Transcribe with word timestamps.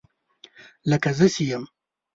لکه 0.89 1.09
زه 1.17 1.25
چې 1.33 1.43
یم 1.49 1.63